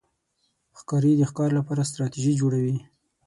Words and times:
ښکاري 0.79 1.11
د 1.17 1.21
ښکار 1.29 1.49
لپاره 1.59 1.87
ستراتېژي 1.91 2.33
جوړوي. 2.41 2.77